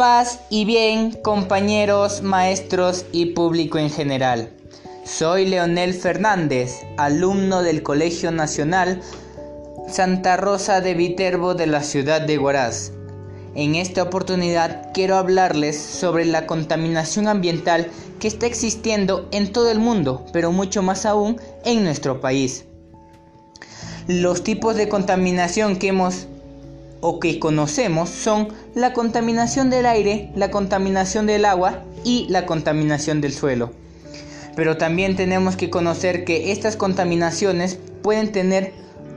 Paz 0.00 0.40
y 0.48 0.64
bien, 0.64 1.10
compañeros, 1.10 2.22
maestros 2.22 3.04
y 3.12 3.34
público 3.34 3.76
en 3.76 3.90
general. 3.90 4.48
Soy 5.04 5.44
Leonel 5.44 5.92
Fernández, 5.92 6.72
alumno 6.96 7.62
del 7.62 7.82
Colegio 7.82 8.32
Nacional 8.32 9.02
Santa 9.88 10.38
Rosa 10.38 10.80
de 10.80 10.94
Viterbo 10.94 11.52
de 11.52 11.66
la 11.66 11.82
ciudad 11.82 12.22
de 12.22 12.38
Huaraz. 12.38 12.92
En 13.54 13.74
esta 13.74 14.02
oportunidad 14.02 14.90
quiero 14.94 15.16
hablarles 15.16 15.78
sobre 15.78 16.24
la 16.24 16.46
contaminación 16.46 17.28
ambiental 17.28 17.88
que 18.20 18.28
está 18.28 18.46
existiendo 18.46 19.28
en 19.32 19.52
todo 19.52 19.70
el 19.70 19.80
mundo, 19.80 20.24
pero 20.32 20.50
mucho 20.50 20.80
más 20.80 21.04
aún 21.04 21.38
en 21.66 21.84
nuestro 21.84 22.22
país. 22.22 22.64
Los 24.06 24.44
tipos 24.44 24.76
de 24.76 24.88
contaminación 24.88 25.76
que 25.76 25.88
hemos 25.88 26.26
o 27.00 27.20
que 27.20 27.38
conocemos 27.38 28.10
son 28.10 28.48
la 28.74 28.92
contaminación 28.92 29.70
del 29.70 29.86
aire, 29.86 30.30
la 30.34 30.50
contaminación 30.50 31.26
del 31.26 31.44
agua 31.44 31.82
y 32.04 32.26
la 32.28 32.46
contaminación 32.46 33.20
del 33.20 33.32
suelo. 33.32 33.70
Pero 34.56 34.76
también 34.76 35.16
tenemos 35.16 35.56
que 35.56 35.70
conocer 35.70 36.24
que 36.24 36.52
estas 36.52 36.76
contaminaciones 36.76 37.78
pueden 38.02 38.32
tener 38.32 38.72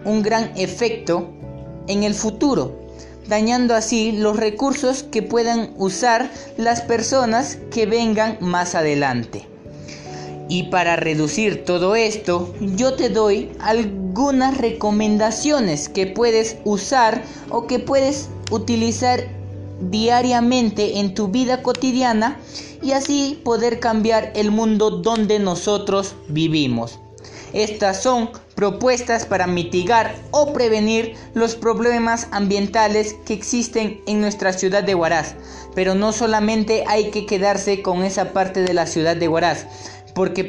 un 0.05 0.21
gran 0.21 0.51
efecto 0.55 1.29
en 1.87 2.03
el 2.03 2.13
futuro, 2.13 2.79
dañando 3.27 3.75
así 3.75 4.11
los 4.11 4.37
recursos 4.37 5.03
que 5.03 5.21
puedan 5.21 5.73
usar 5.77 6.29
las 6.57 6.81
personas 6.81 7.57
que 7.71 7.85
vengan 7.85 8.37
más 8.41 8.75
adelante. 8.75 9.52
Y 10.53 10.61
para 10.65 10.95
reducir 10.97 11.65
todo 11.65 11.95
esto, 11.95 12.53
yo 12.59 12.93
te 12.93 13.09
doy 13.09 13.49
algunas 13.59 14.55
recomendaciones 14.55 15.89
que 15.89 16.05
puedes 16.05 16.57
usar 16.63 17.23
o 17.49 17.65
que 17.65 17.79
puedes 17.79 18.29
utilizar 18.51 19.27
diariamente 19.89 20.99
en 20.99 21.15
tu 21.15 21.29
vida 21.29 21.63
cotidiana 21.63 22.37
y 22.83 22.91
así 22.91 23.41
poder 23.43 23.79
cambiar 23.79 24.31
el 24.35 24.51
mundo 24.51 24.91
donde 24.91 25.39
nosotros 25.39 26.13
vivimos. 26.27 26.99
Estas 27.53 28.03
son 28.03 28.29
propuestas 28.53 29.25
para 29.25 29.47
mitigar 29.47 30.15
o 30.29 30.53
prevenir 30.53 31.15
los 31.33 31.55
problemas 31.55 32.27
ambientales 32.29 33.15
que 33.25 33.33
existen 33.33 34.01
en 34.05 34.21
nuestra 34.21 34.53
ciudad 34.53 34.83
de 34.83 34.93
Huaraz. 34.93 35.33
Pero 35.73 35.95
no 35.95 36.11
solamente 36.11 36.83
hay 36.87 37.09
que 37.09 37.25
quedarse 37.25 37.81
con 37.81 38.03
esa 38.03 38.33
parte 38.33 38.61
de 38.61 38.73
la 38.75 38.85
ciudad 38.85 39.15
de 39.15 39.27
Huaraz, 39.27 39.65
porque 40.13 40.47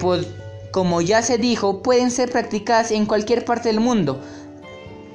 como 0.70 1.01
ya 1.01 1.23
se 1.23 1.39
dijo, 1.39 1.83
pueden 1.83 2.11
ser 2.11 2.31
practicadas 2.31 2.91
en 2.91 3.07
cualquier 3.07 3.45
parte 3.45 3.69
del 3.69 3.81
mundo, 3.81 4.21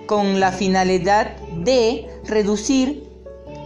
con 0.05 0.39
la 0.39 0.51
finalidad 0.51 1.35
de 1.63 2.07
reducir 2.25 3.03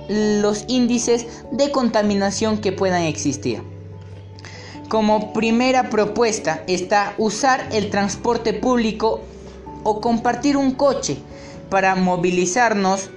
los 0.09 0.65
índices 0.67 1.27
de 1.51 1.71
contaminación 1.71 2.59
que 2.59 2.71
puedan 2.71 3.03
existir. 3.03 3.61
Como 4.89 5.33
primera 5.33 5.89
propuesta 5.89 6.63
está 6.67 7.13
usar 7.17 7.67
el 7.71 7.89
transporte 7.89 8.53
público 8.53 9.21
o 9.83 10.01
compartir 10.01 10.57
un 10.57 10.71
coche 10.71 11.17
para 11.69 11.95
movilizarnos 11.95 13.09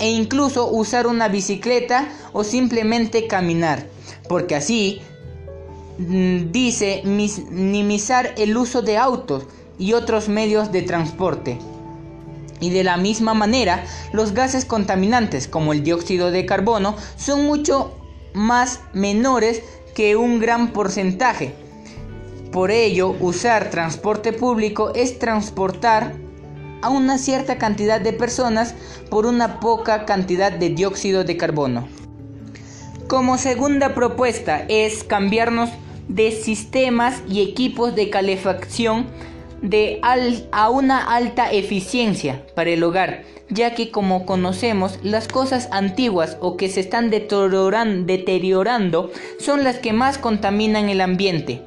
e 0.00 0.10
incluso 0.10 0.70
usar 0.70 1.06
una 1.06 1.28
bicicleta 1.28 2.08
o 2.32 2.44
simplemente 2.44 3.26
caminar, 3.26 3.86
porque 4.28 4.54
así 4.54 5.00
dice 5.98 7.02
minimizar 7.04 8.32
el 8.36 8.56
uso 8.56 8.82
de 8.82 8.96
autos 8.96 9.46
y 9.78 9.92
otros 9.92 10.28
medios 10.28 10.70
de 10.72 10.82
transporte. 10.82 11.58
Y 12.60 12.70
de 12.70 12.84
la 12.84 12.96
misma 12.96 13.34
manera, 13.34 13.84
los 14.12 14.32
gases 14.32 14.64
contaminantes 14.64 15.46
como 15.46 15.72
el 15.72 15.82
dióxido 15.82 16.30
de 16.30 16.46
carbono 16.46 16.96
son 17.16 17.44
mucho 17.44 17.92
más 18.34 18.80
menores 18.92 19.62
que 19.94 20.16
un 20.16 20.38
gran 20.38 20.72
porcentaje. 20.72 21.54
Por 22.52 22.70
ello, 22.70 23.14
usar 23.20 23.70
transporte 23.70 24.32
público 24.32 24.92
es 24.94 25.18
transportar 25.18 26.14
a 26.82 26.88
una 26.88 27.18
cierta 27.18 27.58
cantidad 27.58 28.00
de 28.00 28.12
personas 28.12 28.74
por 29.10 29.26
una 29.26 29.60
poca 29.60 30.04
cantidad 30.04 30.52
de 30.52 30.70
dióxido 30.70 31.24
de 31.24 31.36
carbono. 31.36 31.88
Como 33.08 33.38
segunda 33.38 33.94
propuesta 33.94 34.64
es 34.68 35.02
cambiarnos 35.02 35.70
de 36.08 36.32
sistemas 36.32 37.22
y 37.28 37.42
equipos 37.42 37.94
de 37.94 38.10
calefacción 38.10 39.06
de 39.62 40.00
a 40.52 40.70
una 40.70 41.02
alta 41.02 41.52
eficiencia 41.52 42.44
para 42.54 42.70
el 42.70 42.82
hogar, 42.82 43.24
ya 43.50 43.74
que 43.74 43.90
como 43.90 44.24
conocemos 44.24 44.98
las 45.02 45.28
cosas 45.28 45.68
antiguas 45.72 46.36
o 46.40 46.56
que 46.56 46.68
se 46.68 46.80
están 46.80 47.10
deteriorando 47.10 49.10
son 49.38 49.64
las 49.64 49.78
que 49.78 49.92
más 49.92 50.18
contaminan 50.18 50.88
el 50.88 51.00
ambiente, 51.00 51.62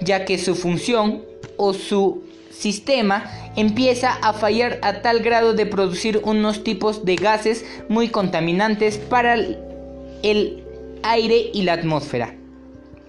ya 0.00 0.24
que 0.24 0.38
su 0.38 0.54
función 0.54 1.22
o 1.56 1.74
su 1.74 2.22
sistema 2.50 3.30
empieza 3.56 4.12
a 4.12 4.32
fallar 4.32 4.78
a 4.82 5.02
tal 5.02 5.20
grado 5.20 5.54
de 5.54 5.66
producir 5.66 6.20
unos 6.24 6.64
tipos 6.64 7.04
de 7.04 7.16
gases 7.16 7.64
muy 7.88 8.08
contaminantes 8.08 8.98
para 8.98 9.34
el 9.34 10.64
aire 11.02 11.50
y 11.52 11.62
la 11.62 11.74
atmósfera. 11.74 12.34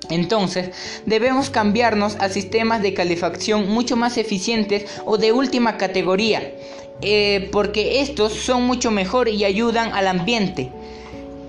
Entonces, 0.09 0.71
debemos 1.05 1.49
cambiarnos 1.49 2.15
a 2.19 2.29
sistemas 2.29 2.81
de 2.81 2.93
calefacción 2.93 3.69
mucho 3.69 3.95
más 3.95 4.17
eficientes 4.17 4.85
o 5.05 5.17
de 5.17 5.31
última 5.31 5.77
categoría, 5.77 6.53
eh, 7.01 7.49
porque 7.51 8.01
estos 8.01 8.33
son 8.33 8.63
mucho 8.63 8.91
mejor 8.91 9.29
y 9.29 9.43
ayudan 9.45 9.93
al 9.93 10.07
ambiente. 10.07 10.71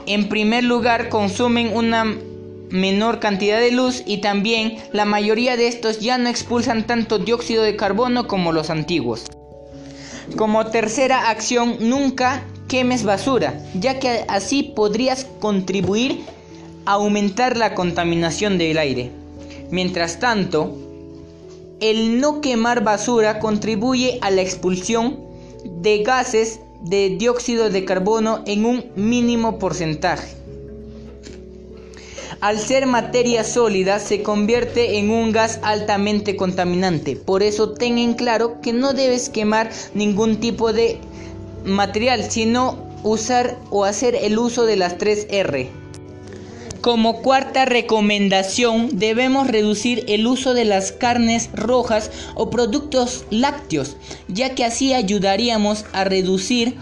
En 0.06 0.28
primer 0.28 0.64
lugar, 0.64 1.08
consumen 1.08 1.76
una 1.76 2.16
menor 2.70 3.20
cantidad 3.20 3.60
de 3.60 3.70
luz 3.70 4.02
y 4.06 4.18
también 4.18 4.78
la 4.92 5.04
mayoría 5.04 5.56
de 5.56 5.68
estos 5.68 6.00
ya 6.00 6.18
no 6.18 6.28
expulsan 6.28 6.86
tanto 6.86 7.18
dióxido 7.18 7.62
de 7.62 7.76
carbono 7.76 8.26
como 8.26 8.52
los 8.52 8.70
antiguos. 8.70 9.24
Como 10.36 10.66
tercera 10.66 11.30
acción, 11.30 11.76
nunca 11.80 12.44
quemes 12.68 13.04
basura, 13.04 13.60
ya 13.74 14.00
que 14.00 14.24
así 14.28 14.64
podrías 14.74 15.26
contribuir 15.40 16.24
aumentar 16.86 17.56
la 17.56 17.74
contaminación 17.74 18.58
del 18.58 18.78
aire. 18.78 19.10
Mientras 19.70 20.18
tanto, 20.18 20.76
el 21.80 22.20
no 22.20 22.40
quemar 22.40 22.82
basura 22.82 23.38
contribuye 23.38 24.18
a 24.22 24.30
la 24.30 24.40
expulsión 24.40 25.20
de 25.82 26.02
gases 26.02 26.60
de 26.82 27.10
dióxido 27.10 27.68
de 27.68 27.84
carbono 27.84 28.42
en 28.46 28.64
un 28.64 28.86
mínimo 28.96 29.58
porcentaje. 29.58 30.36
Al 32.40 32.58
ser 32.58 32.86
materia 32.86 33.44
sólida 33.44 33.98
se 33.98 34.22
convierte 34.22 34.98
en 34.98 35.10
un 35.10 35.32
gas 35.32 35.58
altamente 35.62 36.36
contaminante. 36.36 37.16
Por 37.16 37.42
eso 37.42 37.72
ten 37.72 37.98
en 37.98 38.14
claro 38.14 38.60
que 38.60 38.72
no 38.72 38.92
debes 38.92 39.30
quemar 39.30 39.70
ningún 39.94 40.36
tipo 40.36 40.72
de 40.72 40.98
material, 41.64 42.30
sino 42.30 42.78
usar 43.02 43.56
o 43.70 43.84
hacer 43.84 44.14
el 44.14 44.38
uso 44.38 44.66
de 44.66 44.76
las 44.76 44.98
3 44.98 45.28
R. 45.30 45.85
Como 46.86 47.20
cuarta 47.20 47.64
recomendación, 47.64 48.90
debemos 48.92 49.48
reducir 49.48 50.04
el 50.06 50.24
uso 50.24 50.54
de 50.54 50.64
las 50.64 50.92
carnes 50.92 51.50
rojas 51.52 52.12
o 52.36 52.48
productos 52.48 53.24
lácteos, 53.28 53.96
ya 54.28 54.54
que 54.54 54.64
así 54.64 54.94
ayudaríamos 54.94 55.84
a 55.92 56.04
reducir 56.04 56.76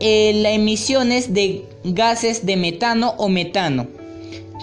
eh, 0.00 0.32
las 0.42 0.54
emisiones 0.54 1.32
de 1.32 1.64
gases 1.84 2.44
de 2.44 2.56
metano 2.56 3.14
o 3.18 3.28
metano 3.28 3.86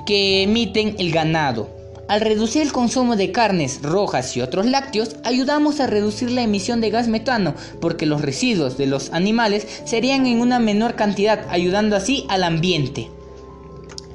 que 0.05 0.43
emiten 0.43 0.97
el 0.99 1.13
ganado. 1.13 1.69
Al 2.09 2.19
reducir 2.19 2.61
el 2.61 2.73
consumo 2.73 3.15
de 3.15 3.31
carnes 3.31 3.79
rojas 3.81 4.35
y 4.35 4.41
otros 4.41 4.65
lácteos, 4.65 5.15
ayudamos 5.23 5.79
a 5.79 5.87
reducir 5.87 6.29
la 6.29 6.41
emisión 6.41 6.81
de 6.81 6.89
gas 6.89 7.07
metano, 7.07 7.55
porque 7.79 8.05
los 8.05 8.21
residuos 8.21 8.77
de 8.77 8.87
los 8.87 9.13
animales 9.13 9.65
serían 9.85 10.27
en 10.27 10.41
una 10.41 10.59
menor 10.59 10.95
cantidad, 10.95 11.45
ayudando 11.51 11.95
así 11.95 12.25
al 12.27 12.43
ambiente 12.43 13.07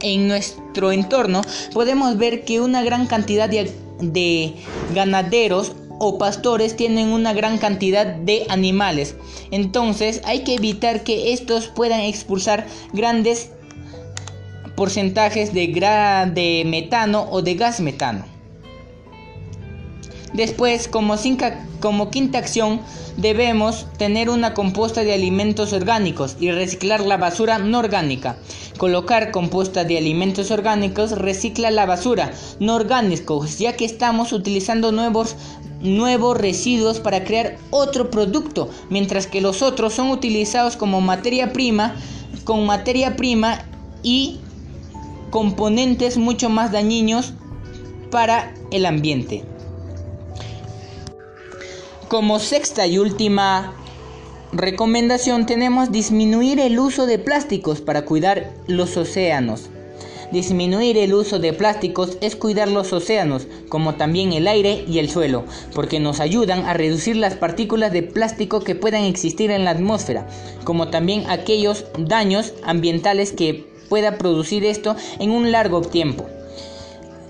en 0.03 0.29
nuestro 0.29 0.93
entorno 0.93 1.43
podemos 1.73 2.19
ver 2.19 2.45
que 2.45 2.61
una 2.61 2.83
gran 2.83 3.07
cantidad 3.07 3.49
de, 3.49 4.55
ganaderos 4.95 5.73
o 5.99 6.19
pastores 6.19 6.77
tienen 6.77 7.09
una 7.09 7.33
gran 7.33 7.59
cantidad 7.59 8.07
de 8.07 8.45
animales. 8.49 9.15
Entonces 9.51 10.21
hay 10.25 10.43
que 10.43 10.55
evitar 10.55 11.05
que 11.05 11.33
estos 11.33 11.69
puedan 11.69 12.01
expulsar 12.01 12.67
grandes 12.93 13.51
porcentajes 14.75 15.55
de, 15.55 16.63
metano 16.67 17.29
o 17.31 17.43
de 17.43 17.55
gas 17.55 17.81
metano. 17.81 18.32
Después, 20.33 20.89
como, 20.89 22.11
quinta 22.11 22.39
acción, 22.39 22.81
debemos 23.17 23.87
tener 23.99 24.31
una 24.31 24.55
composta 24.55 25.05
de 25.05 25.13
alimentos 25.13 25.73
orgánicos 25.73 26.37
y 26.41 26.51
reciclar 26.51 27.01
la 27.01 27.19
basura 27.19 27.59
no 27.59 27.79
orgánica. 27.79 28.39
Colocar 28.79 29.31
composta 29.31 29.85
de 29.85 29.99
alimentos 29.99 30.51
orgánicos 30.51 31.13
recicla 31.13 31.71
la 31.71 31.85
basura 31.85 32.33
no 32.61 32.77
orgánicos, 32.77 33.59
ya 33.59 33.77
que 33.77 33.85
estamos 33.85 34.33
utilizando 34.33 34.93
nuevos 34.93 35.37
nuevos 35.83 36.39
residuos 36.39 37.01
para 37.01 37.25
crear 37.25 37.57
otro 37.71 38.09
producto, 38.09 38.71
mientras 38.89 39.27
que 39.27 39.41
los 39.41 39.63
otros 39.63 39.93
son 39.93 40.11
utilizados 40.11 40.77
como 40.77 41.01
materia 41.01 41.53
prima, 41.53 41.97
con 42.45 42.65
materia 42.67 43.17
prima 43.17 43.65
y 44.03 44.39
componentes 45.31 46.19
mucho 46.19 46.51
más 46.51 46.71
dañinos 46.71 47.35
para 48.13 48.55
el 48.71 48.87
ambiente. 48.87 49.45
Como 52.13 52.41
sexta 52.41 52.87
y 52.87 52.99
última 52.99 53.73
recomendación 54.53 55.47
tenemos 55.47 55.91
disminuir 55.91 56.61
el 56.61 56.79
uso 56.79 57.07
de 57.07 57.19
plásticos 57.19 57.81
para 57.81 58.05
cuidar 58.05 58.53
los 58.67 58.99
océanos. 58.99 59.71
Disminuir 60.31 60.99
el 60.99 61.15
uso 61.15 61.39
de 61.39 61.55
plásticos 61.55 62.19
es 62.21 62.37
cuidar 62.37 62.69
los 62.69 62.93
océanos, 62.93 63.47
como 63.71 63.95
también 63.95 64.35
el 64.35 64.47
aire 64.47 64.85
y 64.87 64.99
el 64.99 65.09
suelo, 65.09 65.45
porque 65.75 66.01
nos 66.01 66.21
ayudan 66.21 66.67
a 66.67 66.75
reducir 66.75 67.17
las 67.17 67.35
partículas 67.37 67.95
de 67.95 68.03
plástico 68.03 68.61
que 68.61 68.75
puedan 68.75 69.05
existir 69.05 69.51
en 69.51 69.65
la 69.65 69.71
atmósfera, 69.71 70.27
como 70.65 70.89
también 70.89 71.25
aquellos 71.31 71.87
daños 71.97 72.53
ambientales 72.63 73.33
que 73.33 73.67
pueda 73.89 74.19
producir 74.19 74.67
esto 74.67 74.97
en 75.19 75.31
un 75.31 75.51
largo 75.51 75.81
tiempo. 75.81 76.27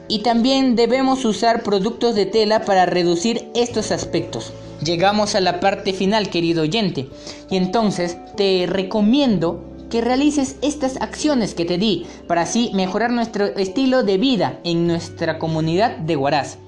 Y 0.09 0.25
también 0.25 0.75
debemos 0.75 1.25
usar 1.25 1.63
productos 1.63 2.17
de 2.17 2.27
tela 2.27 2.65
para 2.65 2.85
reducir 2.85 3.49
estos 3.55 3.93
aspectos. 3.93 4.53
Llegamos 4.85 5.35
a 5.35 5.41
la 5.41 5.61
parte 5.61 5.93
final, 5.93 6.29
querido 6.29 6.63
oyente, 6.63 7.09
y 7.51 7.57
entonces 7.57 8.19
te 8.37 8.67
recomiendo 8.67 9.65
que 9.91 10.01
realices 10.01 10.57
estas 10.63 11.01
acciones 11.01 11.55
que 11.55 11.65
te 11.65 11.79
di 11.79 12.07
para 12.27 12.43
así 12.43 12.71
mejorar 12.75 13.13
nuestro 13.13 13.45
estilo 13.45 14.03
de 14.03 14.19
vida 14.19 14.59
en 14.65 14.87
nuestra 14.87 15.39
comunidad 15.39 15.99
de 15.99 16.17
Huaraz. 16.17 16.59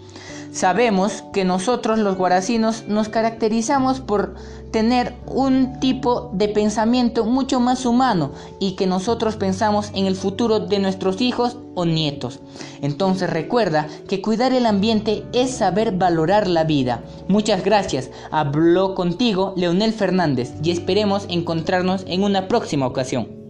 Sabemos 0.53 1.25
que 1.33 1.45
nosotros 1.45 1.99
los 1.99 2.17
guaracinos 2.17 2.85
nos 2.87 3.09
caracterizamos 3.09 3.99
por 3.99 4.37
tener 4.71 5.17
un 5.27 5.81
tipo 5.81 6.31
de 6.33 6.49
pensamiento 6.49 7.25
mucho 7.25 7.59
más 7.59 7.85
humano 7.85 8.31
y 8.61 8.77
que 8.77 8.87
nosotros 8.87 9.35
pensamos 9.35 9.91
en 9.95 10.07
el 10.07 10.15
futuro 10.15 10.61
de 10.61 10.79
nuestros 10.79 11.21
hijos 11.21 11.57
o 11.75 11.85
nietos. 11.85 12.41
Entonces 12.83 13.31
recuerda 13.31 13.89
que 14.09 14.21
cuidar 14.23 14.53
el 14.53 14.67
ambiente 14.67 15.25
es 15.33 15.51
saber 15.51 15.93
valorar 15.93 16.49
la 16.49 16.65
vida. 16.65 17.05
Muchas 17.29 17.65
gracias. 17.65 18.11
Habló 18.31 18.95
contigo 18.95 19.55
Leonel 19.57 19.93
Fernández 19.93 20.53
y 20.63 20.71
esperemos 20.71 21.27
encontrarnos 21.29 22.05
en 22.07 22.23
una 22.23 22.49
próxima 22.49 22.87
ocasión. 22.87 23.44